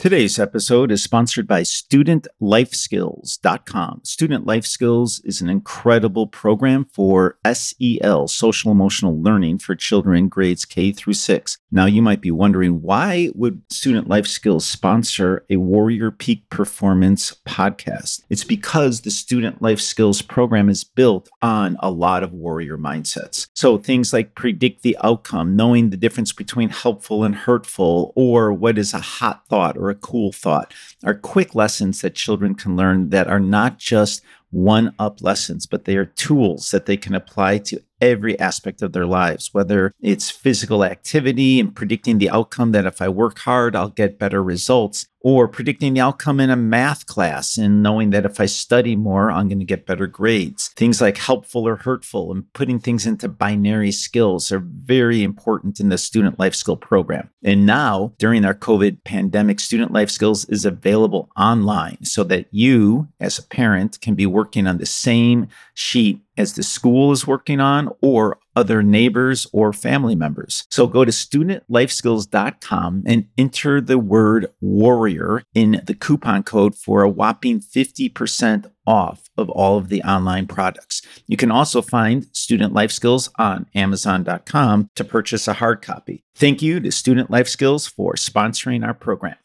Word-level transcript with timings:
Today's 0.00 0.38
episode 0.38 0.90
is 0.90 1.02
sponsored 1.02 1.46
by 1.46 1.60
StudentLifeSkills.com. 1.60 4.00
Student 4.02 4.46
Life 4.46 4.64
Skills 4.64 5.20
is 5.26 5.42
an 5.42 5.50
incredible 5.50 6.26
program 6.26 6.86
for 6.90 7.36
SEL, 7.52 8.26
social 8.26 8.72
emotional 8.72 9.22
learning 9.22 9.58
for 9.58 9.74
children 9.74 10.30
grades 10.30 10.64
K 10.64 10.92
through 10.92 11.12
6. 11.12 11.58
Now 11.70 11.84
you 11.84 12.00
might 12.00 12.22
be 12.22 12.30
wondering 12.30 12.80
why 12.80 13.28
would 13.34 13.60
Student 13.68 14.08
Life 14.08 14.26
Skills 14.26 14.64
sponsor 14.64 15.44
a 15.50 15.58
Warrior 15.58 16.10
Peak 16.10 16.48
Performance 16.48 17.36
podcast? 17.46 18.22
It's 18.30 18.44
because 18.44 19.02
the 19.02 19.10
Student 19.10 19.60
Life 19.60 19.80
Skills 19.80 20.22
program 20.22 20.70
is 20.70 20.82
built 20.82 21.28
on 21.42 21.76
a 21.80 21.90
lot 21.90 22.22
of 22.22 22.32
warrior 22.32 22.78
mindsets. 22.78 23.48
So 23.54 23.76
things 23.76 24.14
like 24.14 24.34
predict 24.34 24.80
the 24.80 24.96
outcome, 25.04 25.56
knowing 25.56 25.90
the 25.90 25.98
difference 25.98 26.32
between 26.32 26.70
helpful 26.70 27.22
and 27.22 27.34
hurtful, 27.34 28.14
or 28.16 28.50
what 28.50 28.78
is 28.78 28.94
a 28.94 29.00
hot 29.00 29.46
thought 29.46 29.76
or 29.76 29.89
a 29.90 29.94
cool 29.94 30.32
thought. 30.32 30.72
Are 31.04 31.14
quick 31.14 31.54
lessons 31.54 32.00
that 32.00 32.14
children 32.14 32.54
can 32.54 32.76
learn 32.76 33.10
that 33.10 33.28
are 33.28 33.40
not 33.40 33.78
just 33.78 34.22
one 34.50 34.94
up 34.98 35.22
lessons, 35.22 35.66
but 35.66 35.84
they 35.84 35.96
are 35.96 36.06
tools 36.06 36.70
that 36.70 36.86
they 36.86 36.96
can 36.96 37.14
apply 37.14 37.58
to 37.58 37.82
every 38.00 38.38
aspect 38.38 38.82
of 38.82 38.92
their 38.92 39.06
lives, 39.06 39.50
whether 39.52 39.92
it's 40.00 40.30
physical 40.30 40.84
activity 40.84 41.60
and 41.60 41.74
predicting 41.74 42.18
the 42.18 42.30
outcome 42.30 42.72
that 42.72 42.86
if 42.86 43.00
I 43.02 43.08
work 43.08 43.38
hard, 43.40 43.76
I'll 43.76 43.88
get 43.88 44.18
better 44.18 44.42
results, 44.42 45.06
or 45.22 45.48
predicting 45.48 45.94
the 45.94 46.00
outcome 46.00 46.40
in 46.40 46.50
a 46.50 46.56
math 46.56 47.06
class 47.06 47.58
and 47.58 47.82
knowing 47.82 48.10
that 48.10 48.24
if 48.24 48.40
I 48.40 48.46
study 48.46 48.96
more, 48.96 49.30
I'm 49.30 49.48
going 49.48 49.58
to 49.58 49.64
get 49.64 49.86
better 49.86 50.06
grades. 50.06 50.68
Things 50.68 51.00
like 51.00 51.18
helpful 51.18 51.68
or 51.68 51.76
hurtful 51.76 52.32
and 52.32 52.50
putting 52.54 52.78
things 52.78 53.06
into 53.06 53.28
binary 53.28 53.92
skills 53.92 54.50
are 54.50 54.60
very 54.64 55.22
important 55.22 55.78
in 55.80 55.90
the 55.90 55.98
student 55.98 56.38
life 56.38 56.54
skill 56.54 56.76
program. 56.76 57.28
And 57.44 57.66
now, 57.66 58.12
during 58.18 58.44
our 58.44 58.54
COVID 58.54 59.04
pandemic, 59.04 59.60
student 59.60 59.92
life 59.92 60.10
skills 60.10 60.46
is 60.46 60.64
available 60.64 61.30
online 61.36 62.04
so 62.04 62.24
that 62.24 62.46
you, 62.50 63.08
as 63.20 63.38
a 63.38 63.42
parent, 63.42 64.00
can 64.00 64.14
be 64.14 64.26
working 64.26 64.66
on 64.66 64.78
the 64.78 64.86
same 64.86 65.48
sheet 65.74 66.20
as 66.40 66.54
the 66.54 66.62
school 66.62 67.12
is 67.12 67.26
working 67.26 67.60
on 67.60 67.90
or 68.00 68.38
other 68.56 68.82
neighbors 68.82 69.46
or 69.52 69.72
family 69.72 70.14
members. 70.14 70.66
So 70.70 70.86
go 70.86 71.04
to 71.04 71.12
studentlifeskills.com 71.12 73.04
and 73.06 73.28
enter 73.38 73.80
the 73.80 73.98
word 73.98 74.46
warrior 74.60 75.44
in 75.54 75.82
the 75.86 75.94
coupon 75.94 76.42
code 76.42 76.74
for 76.74 77.02
a 77.02 77.08
whopping 77.08 77.60
50% 77.60 78.70
off 78.86 79.30
of 79.36 79.48
all 79.50 79.78
of 79.78 79.88
the 79.88 80.02
online 80.02 80.46
products. 80.46 81.02
You 81.26 81.36
can 81.36 81.50
also 81.52 81.80
find 81.80 82.26
Student 82.32 82.72
Life 82.72 82.90
Skills 82.90 83.30
on 83.38 83.66
amazon.com 83.74 84.90
to 84.96 85.04
purchase 85.04 85.46
a 85.46 85.54
hard 85.54 85.82
copy. 85.82 86.24
Thank 86.34 86.62
you 86.62 86.80
to 86.80 86.90
Student 86.90 87.30
Life 87.30 87.48
Skills 87.48 87.86
for 87.86 88.14
sponsoring 88.14 88.84
our 88.84 88.94
program. 88.94 89.36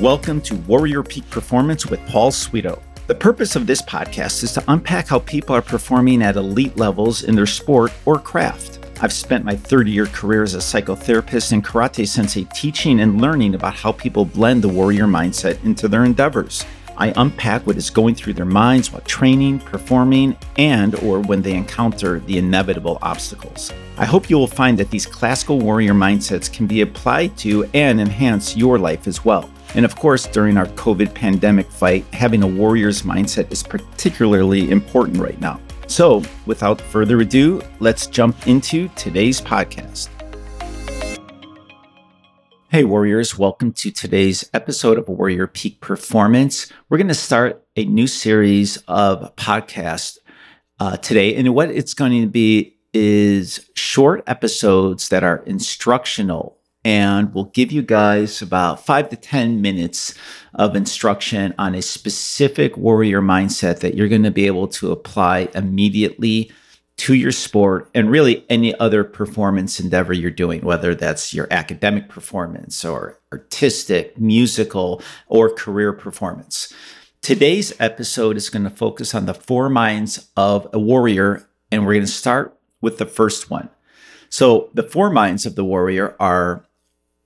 Welcome 0.00 0.40
to 0.42 0.56
Warrior 0.56 1.02
Peak 1.02 1.28
Performance 1.28 1.84
with 1.84 2.00
Paul 2.06 2.30
Sweeto. 2.30 2.80
The 3.06 3.14
purpose 3.14 3.54
of 3.54 3.66
this 3.66 3.82
podcast 3.82 4.42
is 4.42 4.54
to 4.54 4.64
unpack 4.68 5.08
how 5.08 5.18
people 5.18 5.54
are 5.54 5.60
performing 5.60 6.22
at 6.22 6.36
elite 6.36 6.78
levels 6.78 7.24
in 7.24 7.36
their 7.36 7.44
sport 7.44 7.92
or 8.06 8.18
craft. 8.18 8.78
I've 9.02 9.12
spent 9.12 9.44
my 9.44 9.54
30 9.54 9.90
year 9.90 10.06
career 10.06 10.42
as 10.42 10.54
a 10.54 10.58
psychotherapist 10.58 11.52
and 11.52 11.62
karate 11.62 12.08
sensei 12.08 12.44
teaching 12.54 13.00
and 13.00 13.20
learning 13.20 13.54
about 13.54 13.74
how 13.74 13.92
people 13.92 14.24
blend 14.24 14.62
the 14.62 14.70
warrior 14.70 15.04
mindset 15.04 15.62
into 15.66 15.86
their 15.86 16.06
endeavors. 16.06 16.64
I 16.96 17.12
unpack 17.16 17.66
what 17.66 17.76
is 17.76 17.90
going 17.90 18.14
through 18.14 18.34
their 18.34 18.46
minds 18.46 18.90
while 18.90 19.02
training, 19.02 19.58
performing, 19.58 20.34
and 20.56 20.94
or 20.94 21.20
when 21.20 21.42
they 21.42 21.52
encounter 21.52 22.20
the 22.20 22.38
inevitable 22.38 22.96
obstacles. 23.02 23.70
I 23.98 24.06
hope 24.06 24.30
you 24.30 24.38
will 24.38 24.46
find 24.46 24.78
that 24.78 24.90
these 24.90 25.04
classical 25.04 25.58
warrior 25.58 25.92
mindsets 25.92 26.50
can 26.50 26.66
be 26.66 26.80
applied 26.80 27.36
to 27.38 27.68
and 27.74 28.00
enhance 28.00 28.56
your 28.56 28.78
life 28.78 29.06
as 29.06 29.26
well. 29.26 29.50
And 29.74 29.84
of 29.84 29.94
course, 29.94 30.26
during 30.26 30.56
our 30.56 30.66
COVID 30.66 31.14
pandemic 31.14 31.70
fight, 31.70 32.04
having 32.12 32.42
a 32.42 32.46
warrior's 32.46 33.02
mindset 33.02 33.52
is 33.52 33.62
particularly 33.62 34.70
important 34.70 35.18
right 35.18 35.40
now. 35.40 35.60
So, 35.86 36.22
without 36.44 36.80
further 36.80 37.20
ado, 37.20 37.62
let's 37.78 38.08
jump 38.08 38.48
into 38.48 38.88
today's 38.96 39.40
podcast. 39.40 40.08
Hey, 42.68 42.84
Warriors, 42.84 43.38
welcome 43.38 43.72
to 43.74 43.90
today's 43.90 44.48
episode 44.54 44.98
of 44.98 45.08
Warrior 45.08 45.46
Peak 45.46 45.80
Performance. 45.80 46.72
We're 46.88 46.98
going 46.98 47.08
to 47.08 47.14
start 47.14 47.64
a 47.76 47.84
new 47.84 48.06
series 48.06 48.76
of 48.88 49.34
podcasts 49.36 50.18
uh, 50.80 50.96
today. 50.96 51.34
And 51.34 51.54
what 51.54 51.70
it's 51.70 51.94
going 51.94 52.22
to 52.22 52.28
be 52.28 52.76
is 52.92 53.70
short 53.74 54.24
episodes 54.26 55.08
that 55.10 55.22
are 55.22 55.44
instructional 55.46 56.59
and 56.84 57.34
we'll 57.34 57.44
give 57.44 57.70
you 57.70 57.82
guys 57.82 58.40
about 58.40 58.84
five 58.84 59.08
to 59.10 59.16
10 59.16 59.60
minutes 59.60 60.14
of 60.54 60.74
instruction 60.74 61.54
on 61.58 61.74
a 61.74 61.82
specific 61.82 62.76
warrior 62.76 63.20
mindset 63.20 63.80
that 63.80 63.94
you're 63.94 64.08
going 64.08 64.22
to 64.22 64.30
be 64.30 64.46
able 64.46 64.68
to 64.68 64.90
apply 64.90 65.48
immediately 65.54 66.50
to 66.96 67.14
your 67.14 67.32
sport 67.32 67.88
and 67.94 68.10
really 68.10 68.44
any 68.50 68.78
other 68.78 69.04
performance 69.04 69.80
endeavor 69.80 70.12
you're 70.12 70.30
doing, 70.30 70.60
whether 70.62 70.94
that's 70.94 71.32
your 71.32 71.48
academic 71.50 72.08
performance 72.08 72.84
or 72.84 73.18
artistic, 73.32 74.18
musical, 74.18 75.02
or 75.26 75.48
career 75.48 75.94
performance. 75.94 76.72
Today's 77.22 77.74
episode 77.80 78.36
is 78.36 78.50
going 78.50 78.64
to 78.64 78.70
focus 78.70 79.14
on 79.14 79.26
the 79.26 79.34
four 79.34 79.70
minds 79.70 80.30
of 80.36 80.68
a 80.72 80.78
warrior, 80.78 81.48
and 81.70 81.86
we're 81.86 81.94
going 81.94 82.04
to 82.04 82.12
start 82.12 82.58
with 82.82 82.98
the 82.98 83.06
first 83.06 83.50
one. 83.50 83.70
So, 84.28 84.70
the 84.74 84.82
four 84.82 85.10
minds 85.10 85.44
of 85.44 85.54
the 85.54 85.64
warrior 85.64 86.14
are 86.20 86.64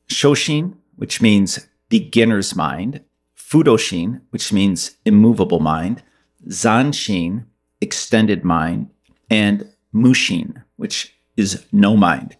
Shoshin, 0.09 0.75
which 0.97 1.21
means 1.21 1.67
beginner's 1.89 2.55
mind, 2.55 3.01
Fudoshin, 3.37 4.21
which 4.31 4.53
means 4.53 4.97
immovable 5.05 5.61
mind, 5.61 6.03
Zanshin, 6.49 7.45
extended 7.81 8.45
mind, 8.45 8.91
and 9.31 9.71
Mushin, 9.93 10.63
which 10.77 11.15
is 11.37 11.65
no 11.73 11.97
mind. 11.97 12.37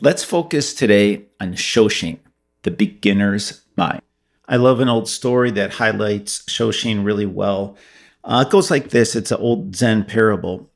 Let's 0.00 0.24
focus 0.24 0.74
today 0.74 1.26
on 1.40 1.54
Shoshin, 1.54 2.18
the 2.62 2.70
beginner's 2.70 3.62
mind. 3.76 4.02
I 4.48 4.56
love 4.56 4.80
an 4.80 4.88
old 4.88 5.08
story 5.08 5.50
that 5.52 5.74
highlights 5.74 6.42
Shoshin 6.44 7.04
really 7.04 7.26
well. 7.26 7.76
Uh, 8.24 8.44
it 8.46 8.50
goes 8.50 8.70
like 8.70 8.90
this 8.90 9.16
it's 9.16 9.30
an 9.30 9.38
old 9.38 9.76
Zen 9.76 10.04
parable. 10.04 10.68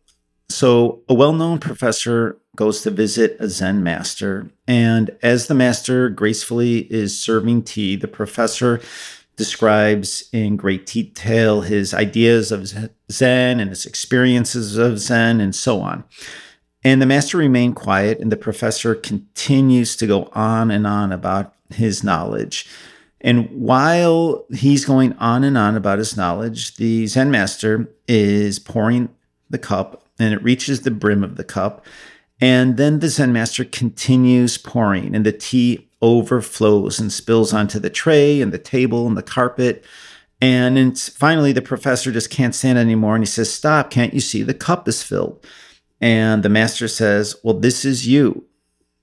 So, 0.49 1.03
a 1.09 1.15
well 1.15 1.33
known 1.33 1.59
professor 1.59 2.39
goes 2.57 2.83
to 2.83 2.91
visit 2.91 3.37
a 3.39 3.49
Zen 3.49 3.83
master. 3.83 4.51
And 4.67 5.17
as 5.23 5.47
the 5.47 5.55
master 5.55 6.09
gracefully 6.09 6.93
is 6.93 7.19
serving 7.19 7.63
tea, 7.63 7.97
the 7.97 8.09
professor 8.09 8.81
describes 9.37 10.29
in 10.33 10.57
great 10.57 10.87
detail 10.87 11.61
his 11.61 11.93
ideas 11.93 12.51
of 12.51 12.67
Zen 13.13 13.61
and 13.61 13.71
his 13.71 13.85
experiences 13.85 14.77
of 14.79 14.99
Zen 14.99 15.41
and 15.41 15.55
so 15.55 15.81
on. 15.81 16.05
And 16.83 17.03
the 17.03 17.07
master 17.07 17.37
remained 17.37 17.77
quiet, 17.77 18.21
and 18.21 18.31
the 18.31 18.37
professor 18.37 18.95
continues 18.95 19.97
to 19.97 20.07
go 20.07 20.31
on 20.33 20.71
and 20.71 20.87
on 20.87 21.13
about 21.13 21.53
his 21.71 22.05
knowledge. 22.05 22.67
And 23.21 23.51
while 23.51 24.45
he's 24.55 24.85
going 24.85 25.15
on 25.15 25.43
and 25.43 25.59
on 25.59 25.77
about 25.77 25.99
his 25.99 26.17
knowledge, 26.17 26.77
the 26.77 27.07
Zen 27.09 27.31
master 27.31 27.89
is 28.07 28.59
pouring 28.59 29.09
the 29.51 29.59
cup 29.59 30.05
and 30.19 30.33
it 30.33 30.43
reaches 30.43 30.83
the 30.83 30.91
brim 30.91 31.25
of 31.25 31.37
the 31.37 31.45
cup. 31.45 31.85
And 32.41 32.77
then 32.77 32.99
the 32.99 33.09
Zen 33.09 33.33
master 33.33 33.65
continues 33.65 34.59
pouring, 34.59 35.15
and 35.15 35.25
the 35.25 35.33
tea 35.33 35.89
overflows 36.03 37.01
and 37.01 37.13
spills 37.13 37.53
onto 37.53 37.79
the 37.79 37.91
tray 37.91 38.41
and 38.41 38.53
the 38.53 38.59
table 38.59 39.07
and 39.07 39.17
the 39.17 39.23
carpet. 39.23 39.85
And 40.41 40.77
then 40.77 40.95
finally, 40.95 41.53
the 41.53 41.63
professor 41.63 42.13
just 42.13 42.31
can't 42.31 42.55
stand 42.55 42.79
anymore. 42.79 43.15
And 43.15 43.23
he 43.23 43.27
says, 43.27 43.53
Stop, 43.53 43.91
can't 43.91 44.13
you 44.13 44.21
see 44.21 44.43
the 44.43 44.55
cup 44.55 44.87
is 44.87 45.03
filled? 45.03 45.45
And 46.01 46.43
the 46.43 46.51
master 46.51 46.89
says, 46.89 47.37
Well, 47.43 47.59
this 47.59 47.85
is 47.85 48.07
you. 48.07 48.45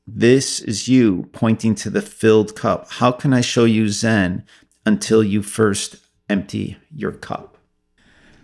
This 0.06 0.60
is 0.60 0.88
you, 0.88 1.30
pointing 1.32 1.76
to 1.76 1.90
the 1.90 2.02
filled 2.02 2.56
cup. 2.56 2.92
How 2.92 3.12
can 3.12 3.34
I 3.34 3.42
show 3.42 3.64
you 3.64 3.88
Zen 3.90 4.46
until 4.86 5.24
you 5.24 5.42
first 5.42 5.96
empty 6.30 6.78
your 6.94 7.14
cup? 7.14 7.58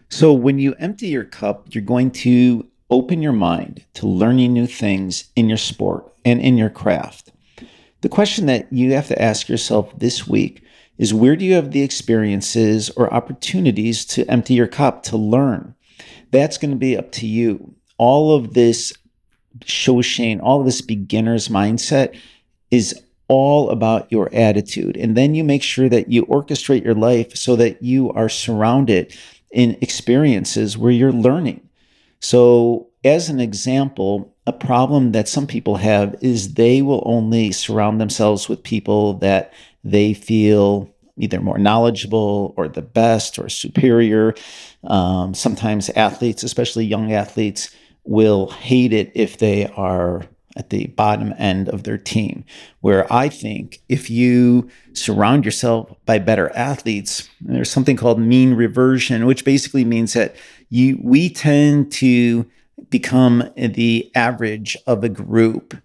So, 0.09 0.33
when 0.33 0.57
you 0.57 0.73
empty 0.79 1.07
your 1.07 1.25
cup, 1.25 1.67
you're 1.69 1.83
going 1.83 2.11
to 2.11 2.65
open 2.89 3.21
your 3.21 3.33
mind 3.33 3.85
to 3.93 4.07
learning 4.07 4.53
new 4.53 4.67
things 4.67 5.25
in 5.35 5.47
your 5.47 5.57
sport 5.57 6.11
and 6.25 6.41
in 6.41 6.57
your 6.57 6.69
craft. 6.69 7.31
The 8.01 8.09
question 8.09 8.45
that 8.45 8.71
you 8.71 8.93
have 8.93 9.07
to 9.07 9.21
ask 9.21 9.49
yourself 9.49 9.97
this 9.97 10.27
week 10.27 10.63
is 10.97 11.13
where 11.13 11.35
do 11.35 11.45
you 11.45 11.53
have 11.53 11.71
the 11.71 11.81
experiences 11.81 12.89
or 12.91 13.13
opportunities 13.13 14.05
to 14.05 14.29
empty 14.29 14.53
your 14.53 14.67
cup 14.67 15.03
to 15.03 15.17
learn? 15.17 15.75
That's 16.31 16.57
going 16.57 16.71
to 16.71 16.77
be 16.77 16.97
up 16.97 17.11
to 17.13 17.27
you. 17.27 17.75
All 17.97 18.35
of 18.35 18.53
this 18.53 18.93
Shoshin, 19.59 20.39
all 20.41 20.59
of 20.59 20.65
this 20.65 20.81
beginner's 20.81 21.47
mindset 21.47 22.17
is 22.71 23.01
all 23.27 23.69
about 23.69 24.11
your 24.11 24.29
attitude. 24.33 24.97
And 24.97 25.15
then 25.15 25.35
you 25.35 25.43
make 25.43 25.63
sure 25.63 25.89
that 25.89 26.11
you 26.11 26.25
orchestrate 26.25 26.83
your 26.83 26.95
life 26.95 27.35
so 27.35 27.55
that 27.55 27.81
you 27.81 28.11
are 28.11 28.29
surrounded 28.29 29.15
in 29.51 29.77
experiences 29.81 30.77
where 30.77 30.91
you're 30.91 31.11
learning. 31.11 31.68
So, 32.21 32.87
as 33.03 33.29
an 33.29 33.39
example, 33.39 34.33
a 34.45 34.53
problem 34.53 35.13
that 35.13 35.29
some 35.29 35.47
people 35.47 35.77
have 35.77 36.15
is 36.21 36.55
they 36.55 36.81
will 36.81 37.03
only 37.05 37.51
surround 37.51 38.01
themselves 38.01 38.49
with 38.49 38.63
people 38.63 39.13
that 39.19 39.53
they 39.83 40.13
feel 40.13 40.89
either 41.17 41.39
more 41.39 41.57
knowledgeable 41.57 42.53
or 42.57 42.67
the 42.67 42.81
best 42.81 43.37
or 43.37 43.49
superior. 43.49 44.33
Um, 44.83 45.33
sometimes 45.33 45.89
athletes, 45.91 46.43
especially 46.43 46.85
young 46.85 47.13
athletes, 47.13 47.73
will 48.03 48.49
hate 48.49 48.93
it 48.93 49.11
if 49.15 49.37
they 49.37 49.67
are 49.67 50.23
at 50.59 50.69
the 50.69 50.87
bottom 50.87 51.33
end 51.37 51.69
of 51.69 51.83
their 51.83 51.97
team. 51.97 52.43
Where 52.81 53.11
I 53.11 53.29
think 53.29 53.81
if 53.87 54.09
you 54.09 54.69
surround 54.93 55.45
yourself 55.45 55.91
by 56.05 56.19
better 56.19 56.51
athletes, 56.55 57.27
there's 57.41 57.71
something 57.71 57.95
called 57.95 58.19
mean 58.19 58.53
reversion, 58.53 59.25
which 59.25 59.45
basically 59.45 59.85
means 59.85 60.13
that 60.13 60.35
you 60.69 60.99
we 61.01 61.29
tend 61.29 61.91
to 61.93 62.45
become 62.89 63.49
the 63.55 64.11
average 64.13 64.77
of 64.85 65.03
a 65.03 65.09
group. 65.09 65.75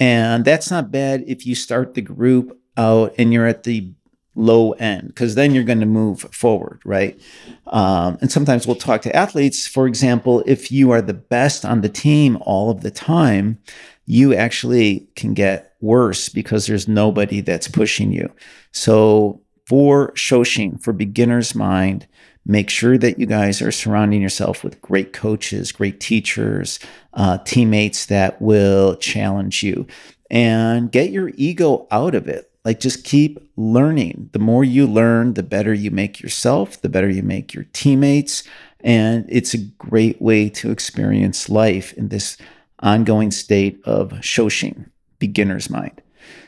And 0.00 0.44
that's 0.44 0.70
not 0.70 0.90
bad 0.90 1.22
if 1.28 1.46
you 1.46 1.54
start 1.54 1.94
the 1.94 2.00
group 2.00 2.58
out 2.76 3.14
and 3.18 3.32
you're 3.32 3.46
at 3.46 3.62
the 3.62 3.92
low 4.34 4.72
end 4.72 5.08
because 5.08 5.34
then 5.34 5.54
you're 5.54 5.64
going 5.64 5.80
to 5.80 5.86
move 5.86 6.20
forward, 6.32 6.80
right? 6.84 7.20
Um, 7.66 8.18
and 8.20 8.32
sometimes 8.32 8.66
we'll 8.66 8.76
talk 8.76 9.02
to 9.02 9.14
athletes. 9.14 9.66
For 9.66 9.86
example, 9.86 10.42
if 10.46 10.72
you 10.72 10.90
are 10.90 11.02
the 11.02 11.14
best 11.14 11.64
on 11.64 11.82
the 11.82 11.88
team 11.88 12.38
all 12.40 12.70
of 12.70 12.80
the 12.80 12.90
time, 12.90 13.58
you 14.06 14.34
actually 14.34 15.08
can 15.14 15.34
get 15.34 15.74
worse 15.80 16.28
because 16.28 16.66
there's 16.66 16.88
nobody 16.88 17.40
that's 17.40 17.68
pushing 17.68 18.12
you. 18.12 18.30
So 18.72 19.40
for 19.66 20.12
Shoshin, 20.12 20.80
for 20.82 20.92
beginner's 20.92 21.54
mind, 21.54 22.06
make 22.44 22.68
sure 22.68 22.98
that 22.98 23.18
you 23.18 23.26
guys 23.26 23.62
are 23.62 23.72
surrounding 23.72 24.20
yourself 24.20 24.64
with 24.64 24.82
great 24.82 25.12
coaches, 25.12 25.70
great 25.70 26.00
teachers, 26.00 26.80
uh, 27.14 27.38
teammates 27.38 28.06
that 28.06 28.40
will 28.42 28.96
challenge 28.96 29.62
you 29.62 29.86
and 30.30 30.90
get 30.90 31.10
your 31.10 31.30
ego 31.36 31.86
out 31.90 32.14
of 32.14 32.26
it 32.26 32.52
like 32.64 32.80
just 32.80 33.04
keep 33.04 33.38
learning. 33.56 34.30
The 34.32 34.38
more 34.38 34.64
you 34.64 34.86
learn, 34.86 35.34
the 35.34 35.42
better 35.42 35.74
you 35.74 35.90
make 35.90 36.20
yourself, 36.20 36.80
the 36.80 36.88
better 36.88 37.08
you 37.08 37.22
make 37.22 37.54
your 37.54 37.64
teammates. 37.72 38.44
And 38.80 39.26
it's 39.28 39.54
a 39.54 39.58
great 39.58 40.20
way 40.20 40.48
to 40.50 40.70
experience 40.70 41.48
life 41.48 41.92
in 41.94 42.08
this 42.08 42.36
ongoing 42.82 43.30
state 43.30 43.80
of 43.84 44.10
shoshin, 44.20 44.90
beginner's 45.18 45.70
mind. 45.70 46.02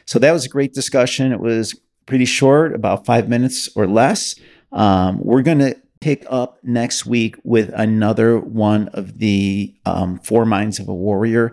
So 0.05 0.19
that 0.19 0.33
was 0.33 0.45
a 0.45 0.49
great 0.49 0.75
discussion. 0.75 1.33
It 1.33 1.41
was 1.41 1.79
pretty 2.07 2.25
short, 2.27 2.75
about 2.75 3.07
five 3.07 3.29
minutes 3.29 3.69
or 3.75 3.87
less. 3.87 4.35
Um, 4.73 5.21
we're 5.21 5.43
going 5.43 5.61
to 5.61 5.77
pick 6.01 6.27
up 6.29 6.59
next 6.63 7.07
week 7.07 7.37
with 7.45 7.71
another 7.75 8.39
one 8.39 8.89
of 8.89 9.19
the 9.19 9.75
um, 9.87 10.19
four 10.19 10.45
minds 10.45 10.79
of 10.79 10.89
a 10.89 10.95
warrior. 10.95 11.53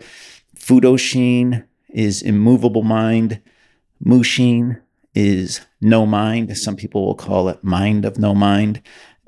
Fudoshin 0.57 1.65
is 1.89 2.21
immovable 2.21 2.83
mind. 2.83 3.41
Mushin 4.03 4.81
is 5.13 5.61
no 5.79 6.05
mind. 6.05 6.57
Some 6.57 6.75
people 6.75 7.05
will 7.05 7.15
call 7.15 7.49
it 7.49 7.63
mind 7.63 8.03
of 8.03 8.17
no 8.17 8.33
mind. 8.33 8.81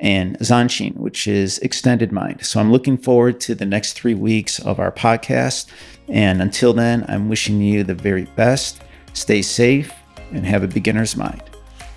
And 0.04 0.38
Zanshin, 0.40 0.98
which 0.98 1.28
is 1.28 1.60
extended 1.60 2.12
mind. 2.12 2.46
So 2.46 2.60
I'm 2.60 2.74
looking 2.74 2.98
forward 2.98 3.40
to 3.42 3.56
the 3.56 3.66
next 3.66 3.94
three 3.94 4.14
weeks 4.14 4.60
of 4.60 4.78
our 4.78 4.92
podcast. 4.92 5.68
And 6.10 6.42
until 6.42 6.74
then, 6.74 7.06
I'm 7.08 7.30
wishing 7.30 7.62
you 7.62 7.86
the 7.86 7.96
very 7.96 8.26
best. 8.36 8.82
Stay 9.14 9.42
safe 9.42 9.94
and 10.34 10.46
have 10.46 10.62
a 10.62 10.68
beginner's 10.68 11.16
mind. 11.16 11.42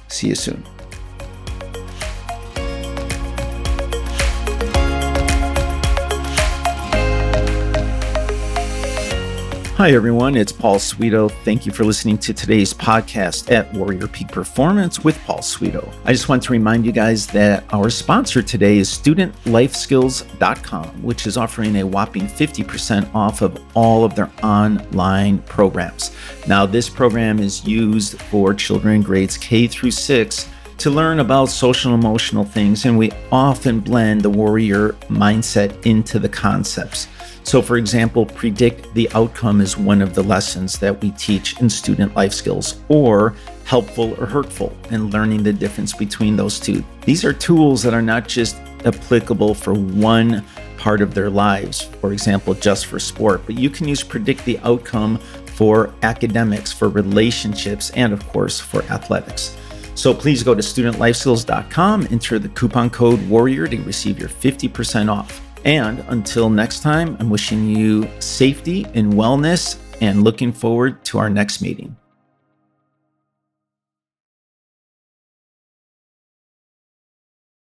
See 0.07 0.29
you 0.29 0.37
soon. 0.37 0.65
Hi, 9.77 9.91
everyone. 9.91 10.37
It's 10.39 10.53
Paul 10.53 10.77
Sweeto. 10.77 11.31
Thank 11.45 11.67
you 11.67 11.73
for 11.73 11.85
listening 11.85 12.17
to 12.19 12.33
today's 12.33 12.73
podcast 12.73 13.53
at 13.53 13.71
Warrior 13.75 14.07
Peak 14.09 14.29
Performance 14.29 15.05
with 15.05 15.23
Paul 15.25 15.41
Sweeto. 15.41 15.93
I 16.07 16.13
just 16.13 16.31
want 16.31 16.43
to 16.45 16.53
remind 16.53 16.87
you 16.87 16.93
guys 16.93 17.27
that 17.27 17.63
our 17.75 17.91
sponsor 17.91 18.41
today 18.41 18.79
is 18.79 18.89
StudentLifeSkills.com, 18.89 21.03
which 21.03 21.27
is 21.27 21.37
offering 21.37 21.77
a 21.77 21.85
whopping 21.85 22.23
50% 22.23 23.15
off 23.15 23.43
of 23.43 23.63
all 23.75 24.07
of 24.07 24.15
their 24.15 24.33
online 24.43 25.41
programs. 25.41 26.17
Now, 26.49 26.65
this 26.65 26.89
program 26.89 27.39
is 27.39 27.67
used 27.67 28.19
for 28.19 28.55
children 28.55 29.03
grades 29.03 29.37
K 29.37 29.67
through 29.67 29.91
6 29.91 30.49
to 30.79 30.91
learn 30.91 31.21
about 31.21 31.47
social 31.47 31.95
and 31.95 32.03
emotional 32.03 32.45
things, 32.45 32.85
and 32.85 32.99
we 32.99 33.11
often 33.33 33.81
blend 33.81 34.23
the 34.23 34.31
warrior 34.31 34.91
mindset 35.09 35.85
into 35.87 36.19
the 36.19 36.29
concepts. 36.29 37.09
So, 37.45 37.63
for 37.63 37.77
example, 37.77 38.27
predict 38.27 38.93
the 38.95 39.09
outcome 39.15 39.61
is 39.61 39.79
one 39.79 40.03
of 40.03 40.15
the 40.15 40.23
lessons 40.23 40.79
that 40.81 41.01
we 41.01 41.13
teach 41.13 41.61
in 41.61 41.71
student 41.71 42.15
life 42.15 42.33
skills, 42.33 42.81
or 42.89 43.35
helpful 43.65 44.15
or 44.21 44.27
hurtful, 44.27 44.77
and 44.91 45.13
learning 45.13 45.45
the 45.45 45.53
difference 45.53 45.93
between 45.93 46.37
those 46.37 46.61
two. 46.61 46.85
These 47.03 47.25
are 47.25 47.33
tools 47.33 47.83
that 47.83 47.95
are 47.95 48.03
not 48.03 48.29
just 48.29 48.57
applicable 48.85 49.55
for 49.55 49.75
one 49.75 50.45
part 50.77 51.01
of 51.01 51.15
their 51.15 51.31
lives, 51.31 51.83
for 51.83 52.13
example, 52.13 52.53
just 52.55 52.87
for 52.87 52.99
sport, 52.99 53.43
but 53.47 53.59
you 53.59 53.71
can 53.71 53.89
use 53.89 54.03
predict 54.03 54.45
the 54.45 54.59
outcome 54.59 55.19
for 55.57 55.93
academics, 56.03 56.73
for 56.73 56.89
relationships, 56.89 57.91
and 57.91 58.13
of 58.13 58.27
course, 58.29 58.61
for 58.61 58.83
athletics. 58.85 59.57
So 59.97 60.15
please 60.15 60.43
go 60.43 60.55
to 60.55 60.61
studentlifeskills.com, 60.63 62.09
enter 62.11 62.39
the 62.39 62.51
coupon 62.51 62.91
code 62.91 63.19
WARRIOR 63.29 63.69
to 63.71 63.83
receive 63.83 64.19
your 64.19 64.29
50% 64.29 65.11
off. 65.11 65.41
And 65.65 66.05
until 66.09 66.49
next 66.49 66.81
time, 66.81 67.17
I'm 67.19 67.31
wishing 67.31 67.67
you 67.67 68.09
safety 68.21 68.87
and 68.95 69.15
wellness 69.15 69.79
and 70.01 70.23
looking 70.23 70.53
forward 70.53 71.05
to 71.07 71.19
our 71.19 71.31
next 71.31 71.63
meeting. 71.63 71.97